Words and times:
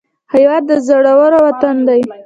هېواد 0.33 0.63
د 0.69 0.71
زړورو 0.87 1.37
وطن 1.47 1.75
دی 1.87 2.01